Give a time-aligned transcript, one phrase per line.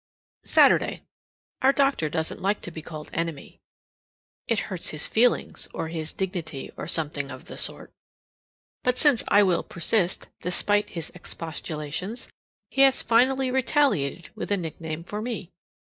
[0.47, 1.03] Saturday.
[1.61, 3.59] Our doctor doesn't like to be called "Enemy."
[4.47, 7.93] It hurts his feelings or his dignity or something of the sort.
[8.81, 12.29] But since I will persist, despite his expostulations,
[12.71, 15.51] he has finally retaliated with a nickname for me.